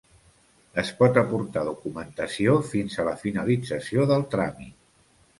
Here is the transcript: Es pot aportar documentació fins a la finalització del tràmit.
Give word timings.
Es 0.83 0.87
pot 1.01 1.17
aportar 1.21 1.65
documentació 1.67 2.55
fins 2.69 2.95
a 2.95 3.05
la 3.09 3.13
finalització 3.25 4.07
del 4.13 4.25
tràmit. 4.33 4.73